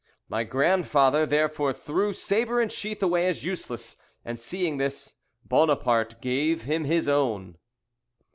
[0.27, 5.13] My grandfather therefore threw sabre and sheath away as useless, and, seeing this,
[5.45, 7.59] Buonaparte gave him his own."